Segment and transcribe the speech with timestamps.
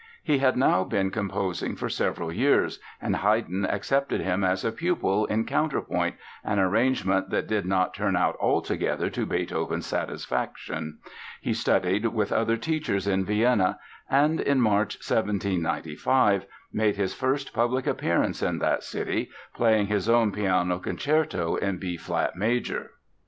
[0.23, 5.27] He had now been composing for several years, and Haydn accepted him as a pupil
[5.27, 10.97] in counterpoint, an arrangement that did not turn out altogether to Beethoven's satisfaction.
[11.39, 13.77] He studied with other teachers in Vienna
[14.09, 20.31] and in March 1795, made his first public appearance in that city, playing his own
[20.31, 22.89] piano concerto in B flat major.